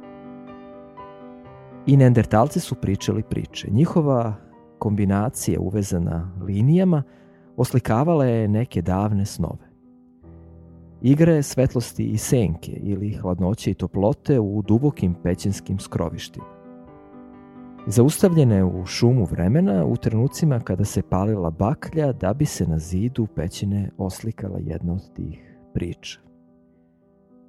[1.86, 3.68] I neandertalci su pričali priče.
[3.72, 4.34] Njihova
[4.80, 7.04] kombinacija uvezana linijama–
[7.58, 9.68] oslikavala je neke davne snove.
[11.02, 16.46] Igre svetlosti i senke ili hladnoće i toplote u dubokim pećinskim skrovištima.
[17.88, 23.28] Zaustavljene u šumu vremena u trenucima kada se palila baklja da bi se na zidu
[23.36, 26.20] pećine oslikala jedna od tih priča.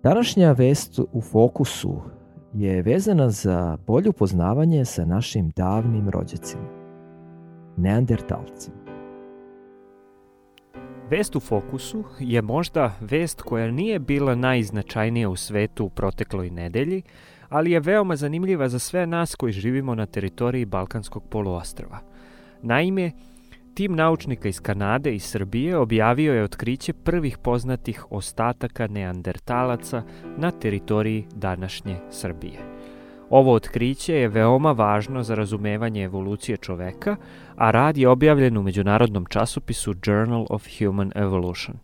[0.03, 2.01] Današnja vest u fokusu
[2.55, 6.68] je vezana za bolje upoznavanje sa našim davnim rođacima,
[7.77, 8.88] neandertalcima.
[11.11, 17.03] Vest u fokusu je možda vest koja nije bila najznačajnija u svetu u protekloj nedelji,
[17.49, 21.99] ali je veoma zanimljiva za sve nas koji živimo na teritoriji Balkanskog poluostrava.
[22.62, 23.11] Naime,
[23.75, 30.03] tim naučnika iz Kanade i Srbije objavio je otkriće prvih poznatih ostataka neandertalaca
[30.37, 32.77] na teritoriji današnje Srbije.
[33.30, 37.16] Ovo otkriće je veoma važno za razumevanje evolucije čoveka,
[37.56, 41.76] a rad je objavljen u međunarodnom časopisu Journal of Human Evolution.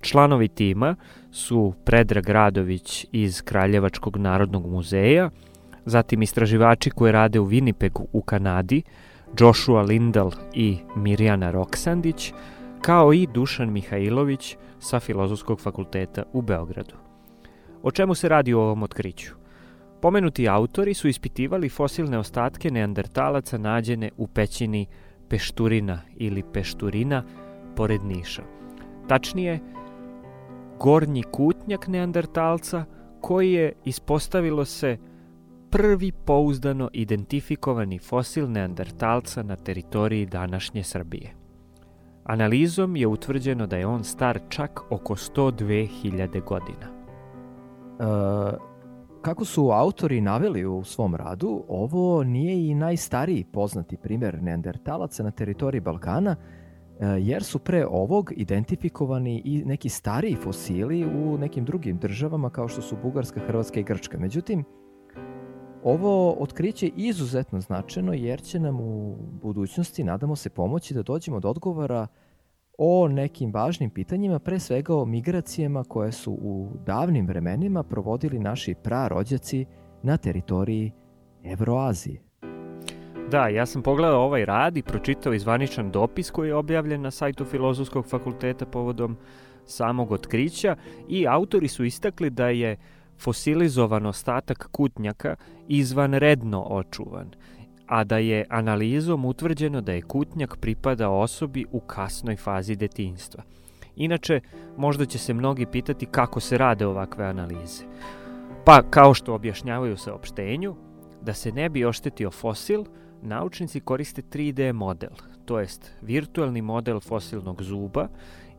[0.00, 0.96] Članovi tima
[1.30, 5.30] su Predrag Radović iz Kraljevačkog narodnog muzeja,
[5.84, 8.82] zatim istraživači koji rade u Winnipegu u Kanadi,
[9.38, 12.32] Joshua Lindell i Mirjana Roksandić,
[12.80, 16.94] kao i Dušan Mihajlović sa Filozofskog fakulteta u Beogradu.
[17.82, 19.43] O čemu se radi u ovom otkriću?
[20.04, 24.86] Pomenuti autori su ispitivali fosilne ostatke neandertalaca nađene u pećini
[25.28, 27.24] Pešturina ili Pešturina
[27.76, 28.42] pored Niša.
[29.08, 29.60] Tačnije,
[30.78, 32.84] gornji kutnjak neandertalca
[33.20, 34.98] koji je ispostavilo se
[35.70, 41.34] prvi pouzdano identifikovani fosil neandertalca na teritoriji današnje Srbije.
[42.24, 46.88] Analizom je utvrđeno da je on star čak oko 102.000 godina.
[47.98, 48.73] Uh,
[49.24, 55.30] kako su autori naveli u svom radu, ovo nije i najstariji poznati primjer neandertalaca na
[55.30, 61.98] teritoriji Balkana, e, jer su pre ovog identifikovani i neki stariji fosili u nekim drugim
[61.98, 64.18] državama kao što su Bugarska, Hrvatska i Grčka.
[64.18, 64.64] Međutim,
[65.84, 71.40] ovo otkriće je izuzetno značajno jer će nam u budućnosti, nadamo se, pomoći da dođemo
[71.40, 72.06] do odgovora
[72.78, 78.74] o nekim važnim pitanjima, pre svega o migracijama koje su u davnim vremenima provodili naši
[78.82, 79.66] prarođaci
[80.02, 80.92] na teritoriji
[81.44, 82.22] Evroazije.
[83.30, 87.44] Da, ja sam pogledao ovaj rad i pročitao izvaničan dopis koji je objavljen na sajtu
[87.44, 89.16] Filozofskog fakulteta povodom
[89.66, 90.76] samog otkrića
[91.08, 92.76] i autori su istakli da je
[93.18, 95.36] fosilizovan ostatak kutnjaka
[95.68, 97.30] izvanredno očuvan
[97.86, 103.42] a da je analizom utvrđeno da je kutnjak pripada osobi u kasnoj fazi detinjstva.
[103.96, 104.40] Inače,
[104.76, 107.84] možda će se mnogi pitati kako se rade ovakve analize.
[108.64, 110.74] Pa, kao što objašnjavaju u saopštenju,
[111.22, 112.84] da se ne bi oštetio fosil,
[113.22, 115.10] naučnici koriste 3D model,
[115.44, 118.08] to jest virtualni model fosilnog zuba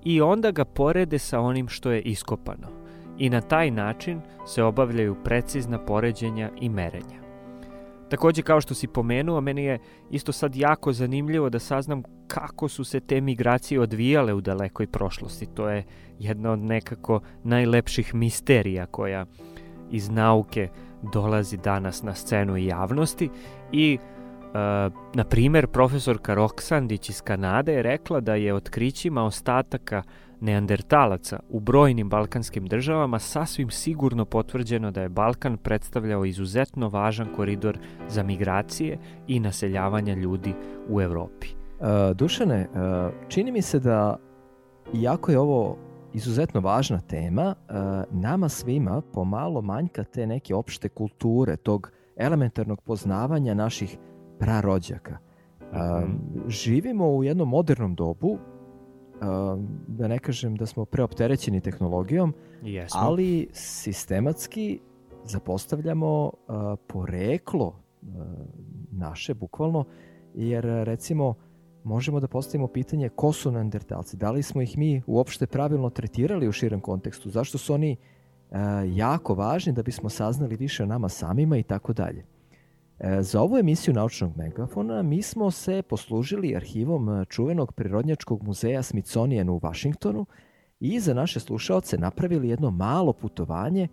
[0.03, 2.67] i onda ga porede sa onim što je iskopano.
[3.17, 7.24] I na taj način se obavljaju precizna poređenja i merenja.
[8.09, 9.79] Takođe, kao što si pomenuo, meni je
[10.11, 15.45] isto sad jako zanimljivo da saznam kako su se te migracije odvijale u dalekoj prošlosti.
[15.45, 15.83] To je
[16.19, 19.25] jedna od nekako najlepših misterija koja
[19.91, 20.69] iz nauke
[21.13, 23.29] dolazi danas na scenu i javnosti
[23.71, 23.97] i
[24.45, 24.61] Uh,
[25.13, 30.03] na primer, profesorka Roksandić iz Kanade je rekla da je otkrićima ostataka
[30.41, 37.77] neandertalaca u brojnim balkanskim državama sasvim sigurno potvrđeno da je Balkan predstavljao izuzetno važan koridor
[38.07, 40.53] za migracije i naseljavanja ljudi
[40.89, 41.47] u Evropi.
[41.47, 42.67] E, Dušane, e,
[43.27, 44.17] čini mi se da
[44.93, 45.77] iako je ovo
[46.13, 47.73] izuzetno važna tema, e,
[48.11, 53.97] nama svima pomalo manjka te neke opšte kulture, tog elementarnog poznavanja naših
[54.39, 55.17] prarođaka.
[55.61, 55.65] E,
[56.47, 58.37] živimo u jednom modernom dobu
[59.87, 62.99] da ne kažem da smo preopterećeni tehnologijom, Jesmo.
[63.03, 64.79] ali sistematski
[65.23, 66.31] zapostavljamo uh,
[66.87, 68.09] poreklo uh,
[68.91, 69.85] naše, bukvalno,
[70.33, 71.33] jer recimo
[71.83, 76.47] možemo da postavimo pitanje ko su neandertalci, da li smo ih mi uopšte pravilno tretirali
[76.47, 77.97] u širem kontekstu, zašto su oni
[78.51, 82.25] uh, jako važni da bismo saznali više o nama samima i tako dalje.
[82.99, 88.83] E, za ovu emisiju Naučnog megafona mi smo se poslužili arhivom e, čuvenog prirodnjačkog muzeja
[88.83, 90.25] Smithsonian u Vašingtonu
[90.79, 93.87] i za naše slušaoce napravili jedno malo putovanje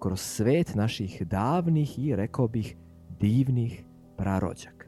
[0.00, 2.76] kroz svet naših davnih i, rekao bih,
[3.20, 3.84] divnih
[4.16, 4.86] prarođaka.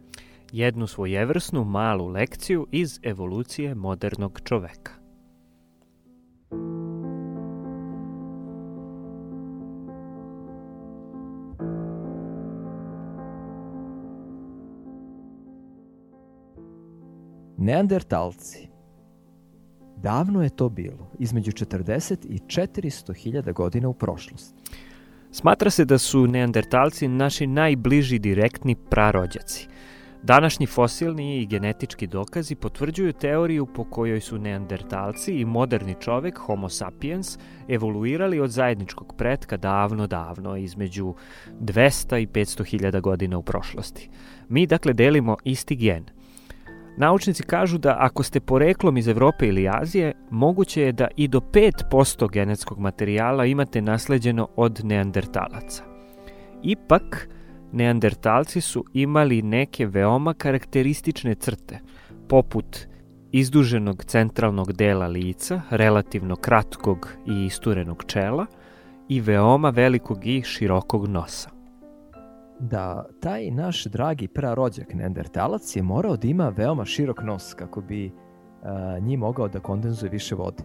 [0.52, 4.92] Jednu svojevrsnu malu lekciju iz evolucije modernog čoveka.
[17.66, 18.68] Neandertalci.
[19.96, 24.62] Davno je to bilo, između 40 i 400 hiljada godina u prošlosti.
[25.30, 29.68] Smatra se da su neandertalci naši najbliži direktni prarođaci.
[30.22, 36.68] Današnji fosilni i genetički dokazi potvrđuju teoriju po kojoj su neandertalci i moderni čovek, homo
[36.68, 41.14] sapiens, evoluirali od zajedničkog pretka davno, davno, između
[41.60, 44.10] 200 i 500 hiljada godina u prošlosti.
[44.48, 46.04] Mi dakle delimo isti gen–
[46.96, 51.40] Naučnici kažu da ako ste poreklom iz Evrope ili Azije, moguće je da i do
[51.40, 55.84] 5% genetskog materijala imate nasleđeno od neandertalaca.
[56.62, 57.28] Ipak,
[57.72, 61.78] neandertalci su imali neke veoma karakteristične crte,
[62.28, 62.78] poput
[63.32, 68.46] izduženog centralnog dela lica, relativno kratkog i isturenog čela
[69.08, 71.55] i veoma velikog i širokog nosa
[72.60, 78.12] da taj naš dragi prarođak neandertalac je morao da ima veoma širok nos kako bi
[78.62, 80.62] a, njih mogao da kondenzuje više vode.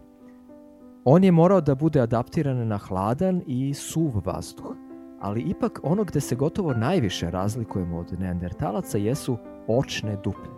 [1.06, 4.76] On je morao da bude adaptiran na hladan i suv vazduh,
[5.20, 10.52] ali ipak ono gde se gotovo najviše razlikujemo od neandertalaca jesu očne duplje.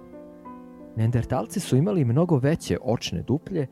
[0.96, 3.68] Neandertalci su imali mnogo veće očne duplje,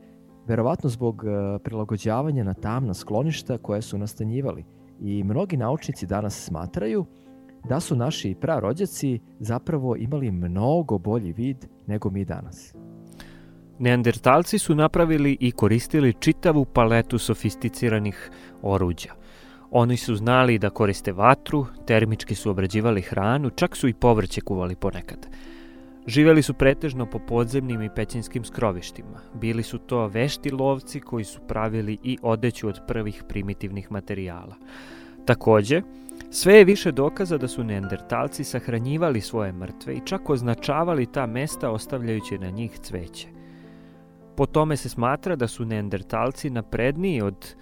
[0.46, 1.24] verovatno zbog
[1.64, 4.64] prilagođavanja na tamna skloništa koje su nastanjivali
[5.00, 7.04] i mnogi naučnici danas smatraju
[7.68, 12.74] da su naši prarođaci zapravo imali mnogo bolji vid nego mi danas.
[13.78, 18.30] Neandertalci su napravili i koristili čitavu paletu sofisticiranih
[18.62, 19.12] oruđa.
[19.70, 24.76] Oni su znali da koriste vatru, termički su obrađivali hranu, čak su i povrće kuvali
[24.76, 25.26] ponekad.
[26.06, 29.20] Živeli su pretežno po podzemnim i pećinskim skrovištima.
[29.34, 34.56] Bili su to vešti lovci koji su pravili i odeću od prvih primitivnih materijala.
[35.24, 35.82] Takođe,
[36.34, 41.70] Sve je više dokaza da su neandertalci sahranjivali svoje mrtve i čak označavali ta mesta
[41.70, 43.28] ostavljajući na njih cveće.
[44.36, 47.54] Po tome se smatra da su neandertalci napredniji od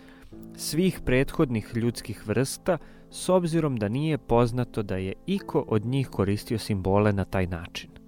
[0.56, 2.78] svih prethodnih ljudskih vrsta
[3.10, 7.99] s obzirom da nije poznato da je iko od njih koristio simbole na taj način.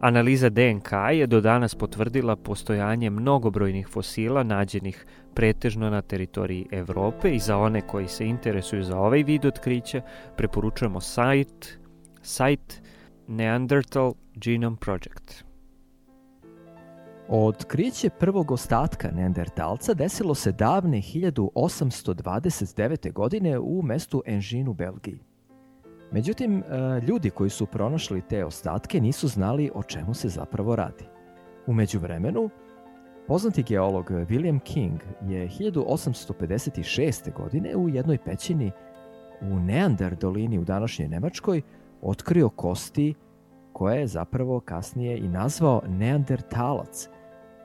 [0.00, 7.38] Analiza DNK je do danas potvrdila postojanje mnogobrojnih fosila nađenih pretežno na teritoriji Evrope i
[7.38, 10.00] za one koji se interesuju za ovaj vid otkrića
[10.36, 11.78] preporučujemo sajt,
[12.22, 12.82] sajt
[13.26, 15.44] Neanderthal Genome Project.
[17.28, 23.12] Otkriće prvog ostatka neandertalca desilo se davne 1829.
[23.12, 25.27] godine u mestu Engine u Belgiji.
[26.12, 26.64] Međutim, e,
[27.00, 31.04] ljudi koji su pronašli te ostatke nisu znali o čemu se zapravo radi.
[31.66, 32.50] U međuvremenu,
[33.26, 37.32] poznati geolog William King je 1856.
[37.36, 38.70] godine u jednoj pećini
[39.40, 41.62] u Neander dolini u današnjoj Nemačkoj
[42.02, 43.14] otkrio kosti
[43.72, 47.08] koje je zapravo kasnije i nazvao Neandertalac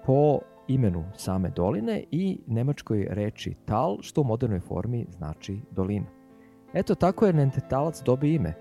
[0.06, 6.23] po imenu same doline i nemačkoj reči tal, što u modernoj formi znači dolina.
[6.74, 8.54] Eto tako je Neandertalac dobio ime.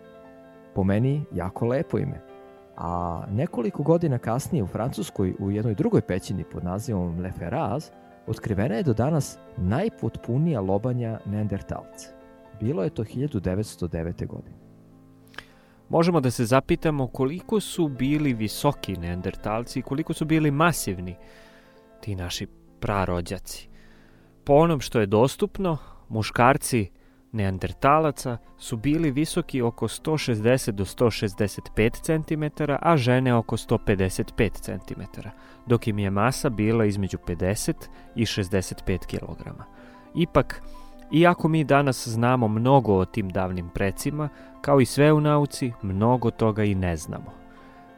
[0.75, 2.21] Po meni jako lepo ime.
[2.77, 7.91] A nekoliko godina kasnije u Francuskoj u jednoj drugoj pećini pod nazivom Le Ferraz
[8.27, 12.09] otkrivena je do danas najpotpunija lobanja Neandertalca.
[12.61, 14.27] Bilo je to 1909.
[14.27, 14.57] godine.
[15.89, 21.17] Možemo da se zapitamo koliko su bili visoki neandertalci i koliko su bili masivni
[22.01, 22.47] ti naši
[22.81, 23.69] prarođaci.
[24.45, 26.91] Po onom što je dostupno, muškarci
[27.33, 35.01] neandertalaca su bili visoki oko 160 do 165 cm, a žene oko 155 cm,
[35.67, 37.73] dok im je masa bila između 50
[38.15, 39.49] i 65 kg.
[40.15, 40.63] Ipak,
[41.13, 44.29] iako mi danas znamo mnogo o tim davnim precima,
[44.61, 47.33] kao i sve u nauci, mnogo toga i ne znamo.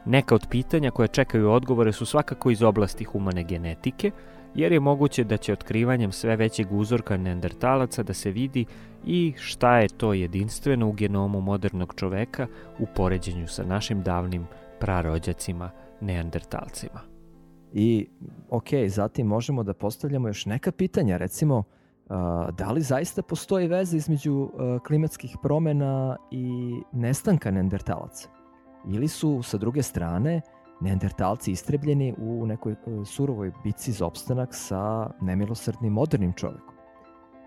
[0.05, 4.11] Neka od pitanja koje čekaju odgovore su svakako iz oblasti humane genetike,
[4.55, 8.65] jer je moguće da će otkrivanjem sve većeg uzorka neandertalaca da se vidi
[9.05, 12.47] i šta je to jedinstveno u genomu modernog čoveka
[12.79, 14.45] u poređenju sa našim davnim
[14.79, 16.99] prarođacima neandertalcima.
[17.73, 18.07] I,
[18.49, 21.63] ok, zatim možemo da postavljamo još neka pitanja, recimo,
[22.57, 24.49] da li zaista postoji veza između
[24.87, 28.29] klimatskih promena i nestanka neandertalaca?
[28.87, 30.41] Ili su, sa druge strane,
[30.79, 36.75] neandertalci istrebljeni u nekoj e, surovoj bici za opstanak sa nemilosrdnim modernim čovekom.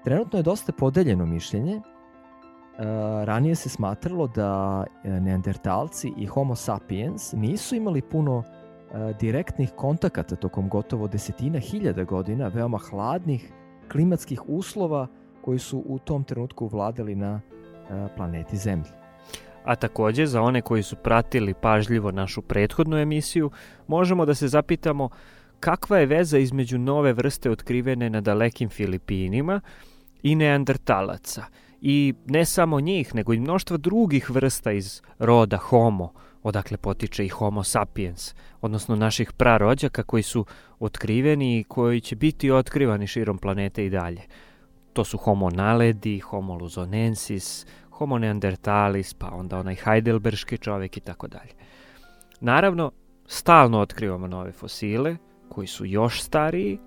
[0.04, 1.74] Trenutno je dosta podeljeno mišljenje.
[1.74, 1.80] E,
[3.24, 8.42] ranije se smatralo da e, neandertalci i homo sapiens nisu imali puno
[9.20, 13.52] direktnih kontakata tokom gotovo desetina hiljada godina veoma hladnih
[13.92, 15.06] klimatskih uslova
[15.44, 17.40] koji su u tom trenutku vladali na
[18.16, 18.90] planeti Zemlji
[19.68, 23.50] a takođe za one koji su pratili pažljivo našu prethodnu emisiju,
[23.86, 25.08] možemo da se zapitamo
[25.60, 29.60] kakva je veza između nove vrste otkrivene na dalekim Filipinima
[30.22, 31.44] i neandertalaca.
[31.80, 36.12] I ne samo njih, nego i mnoštva drugih vrsta iz roda Homo,
[36.42, 40.44] odakle potiče i Homo sapiens, odnosno naših prarođaka koji su
[40.80, 44.22] otkriveni i koji će biti otkrivani širom planete i dalje.
[44.92, 47.66] To su Homo naledi, Homo luzonensis,
[47.98, 51.50] Homo neandertalis, pa onda onaj Heidelberški čovjek i tako dalje.
[52.40, 52.92] Naravno,
[53.26, 55.16] stalno otkrivamo nove fosile,
[55.48, 56.78] koji su još stariji,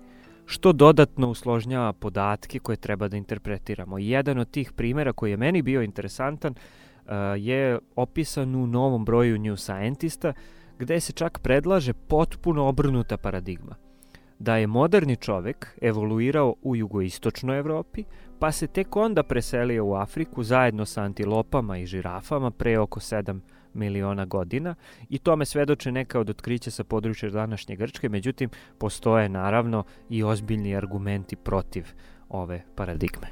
[0.46, 3.98] što dodatno usložnjava podatke koje treba da interpretiramo.
[3.98, 9.38] Jedan od tih primjera koji je meni bio interesantan uh, je opisan u novom broju
[9.38, 10.32] New Scientista,
[10.78, 13.76] gde se čak predlaže potpuno obrnuta paradigma.
[14.38, 18.04] Da je moderni čovek evoluirao u jugoistočnoj Evropi,
[18.42, 23.40] pa se tek onda preselio u Afriku zajedno sa antilopama i žirafama pre oko 7
[23.74, 24.74] miliona godina
[25.08, 30.76] i tome svedoče neka od otkrića sa područja današnje Grčke, međutim postoje naravno i ozbiljni
[30.76, 31.86] argumenti protiv
[32.28, 33.26] ove paradigme.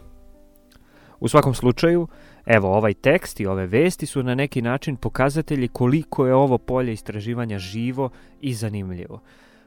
[1.21, 2.09] U svakom slučaju,
[2.47, 6.93] evo ovaj tekst i ove vesti su na neki način pokazatelji koliko je ovo polje
[6.93, 9.21] istraživanja živo i zanimljivo.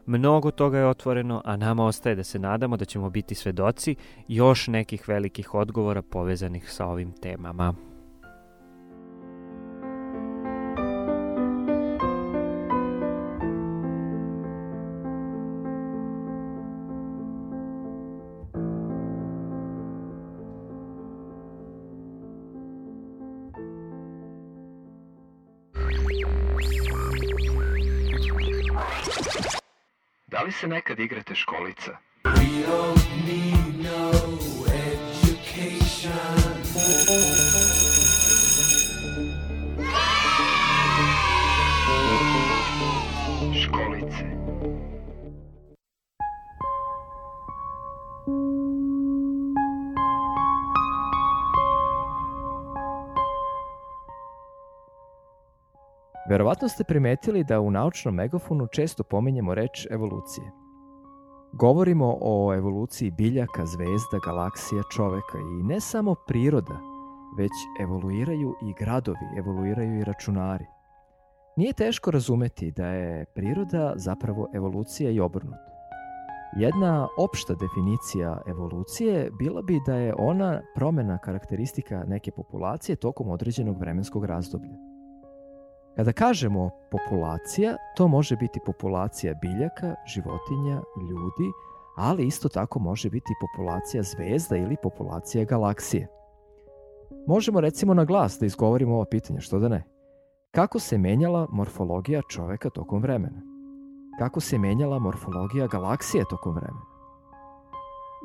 [0.05, 3.95] Mnogo toga je otvoreno, a nama ostaje da se nadamo da ćemo biti svedoci
[4.27, 7.73] još nekih velikih odgovora povezanih sa ovim temama.
[30.63, 31.97] Se nekad igrate školica?
[32.25, 33.62] okolice.
[56.53, 60.51] Verovatno ste primetili da u naučnom megafonu često pominjemo reč evolucije.
[61.53, 66.79] Govorimo o evoluciji biljaka, zvezda, galaksija, čoveka i ne samo priroda,
[67.37, 67.51] već
[67.81, 70.65] evoluiraju i gradovi, evoluiraju i računari.
[71.57, 75.71] Nije teško razumeti da je priroda zapravo evolucija i obrnuto.
[76.57, 83.79] Jedna opšta definicija evolucije bila bi da je ona promena karakteristika neke populacije tokom određenog
[83.79, 84.92] vremenskog razdoblja.
[85.95, 91.51] Kada kažemo populacija, to može biti populacija biljaka, životinja, ljudi,
[91.95, 96.07] ali isto tako može biti populacija zvezda ili populacija galaksije.
[97.27, 99.83] Možemo recimo na glas da izgovorimo ova pitanja, što da ne.
[100.51, 103.41] Kako se menjala morfologija čoveka tokom vremena?
[104.19, 106.85] Kako se menjala morfologija galaksije tokom vremena?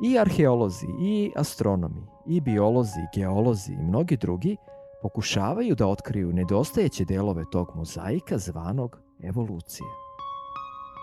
[0.03, 4.57] I arheolozi, i astronomi, i biolozi, geolozi i mnogi drugi
[5.01, 9.87] pokušavaju da otkriju nedostajeće delove tog mozaika zvanog evolucije.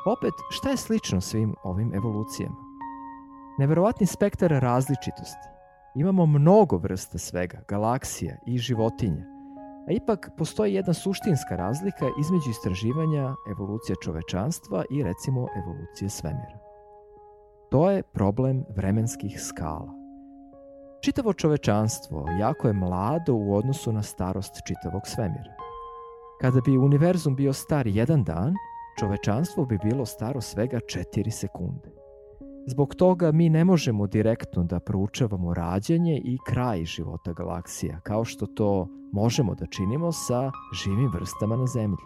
[0.06, 2.56] Opet, šta je slično svim ovim evolucijama?
[3.58, 5.48] Neverovatni spektar različitosti.
[5.94, 9.24] Imamo mnogo vrsta svega, galaksija i životinja,
[9.88, 16.58] a ipak postoji jedna suštinska razlika između istraživanja evolucije čovečanstva i recimo evolucije svemira.
[17.70, 19.95] To je problem vremenskih skala.
[21.00, 25.56] Čitavo čovečanstvo jako je mlado u odnosu na starost čitavog svemira.
[26.40, 28.54] Kada bi univerzum bio star jedan dan,
[29.00, 31.90] čovečanstvo bi bilo staro svega 4 sekunde.
[32.66, 38.46] Zbog toga mi ne možemo direktno da proučavamo rađanje i kraj života galaksija, kao što
[38.46, 40.50] to možemo da činimo sa
[40.84, 42.04] živim vrstama na Zemlji.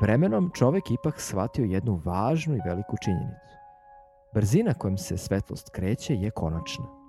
[0.00, 3.56] Vremenom čovek ipak shvatio jednu važnu i veliku činjenicu.
[4.34, 7.01] Brzina kojom se svetlost kreće je konačna.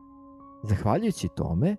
[0.63, 1.75] Zahvaljujući tome,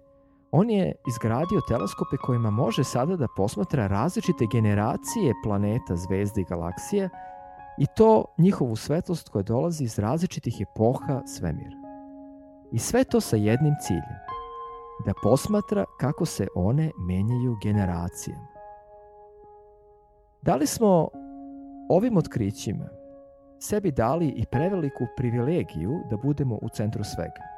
[0.53, 7.09] on je izgradio teleskope kojima može sada da posmatra različite generacije planeta, zvezda i galaksija
[7.79, 11.77] i to njihovu svetlost koja dolazi iz različitih epoha svemira.
[12.73, 14.19] I sve to sa jednim ciljem,
[15.07, 18.49] da posmatra kako se one menjaju generacijama.
[20.43, 21.09] Da li smo
[21.89, 22.89] ovim otkrićima
[23.59, 27.54] sebi dali i preveliku privilegiju da budemo u centru svega?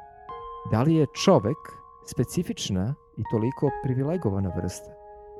[0.71, 1.57] Da li je čovek
[2.05, 4.91] specifična i toliko privilegovana vrsta?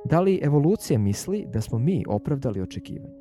[0.05, 3.13] Da li evolucija misli da smo mi opravdali očekivanje?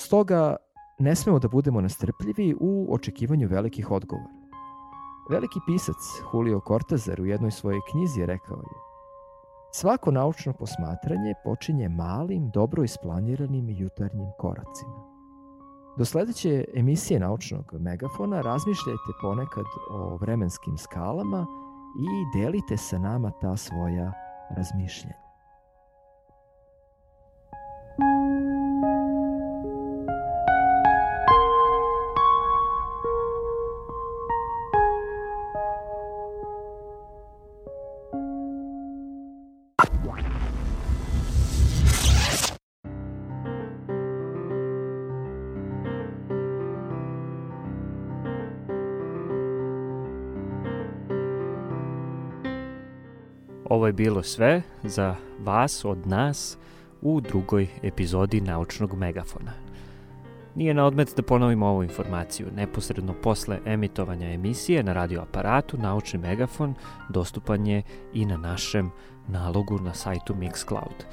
[0.00, 0.56] Stoga
[0.98, 4.34] ne smemo da budemo nastrpljivi u očekivanju velikih odgovora.
[5.30, 5.96] Veliki pisac
[6.32, 8.84] Julio Cortazar u jednoj svojoj knjizi rekao je
[9.72, 15.13] Svako naučno posmatranje počinje malim, dobro isplaniranim jutarnjim koracima.
[15.98, 21.46] Do sledeće emisije naučnog megafona razmišljajte ponekad o vremenskim skalama
[21.98, 24.12] i delite sa nama ta svoja
[24.56, 25.23] razmišljanja.
[53.94, 56.58] Bilo sve za vas od nas
[57.02, 59.52] u drugoj epizodi Naučnog megafona.
[60.54, 62.46] Nije na odmet da ponovimo ovu informaciju.
[62.56, 66.74] Neposredno posle emitovanja emisije na radioaparatu Naučni megafon
[67.08, 67.82] dostupan je
[68.12, 68.90] i na našem
[69.28, 71.04] nalogu na sajtu Mixcloud.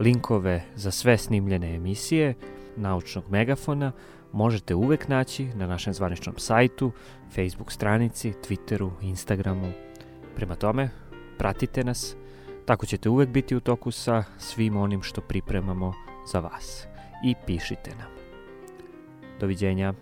[0.00, 2.34] Linkove za sve snimljene emisije
[2.76, 3.92] Naučnog megafona
[4.32, 6.92] možete uvek naći na našem zvaničnom sajtu,
[7.34, 9.72] Facebook stranici, Twitteru, Instagramu.
[10.36, 10.90] Prema tome,
[11.38, 12.16] pratite nas,
[12.64, 15.92] tako ćete uvek biti u toku sa svim onim što pripremamo
[16.32, 16.86] za vas.
[17.24, 18.08] I pišite nam.
[19.40, 19.94] Doviđenja.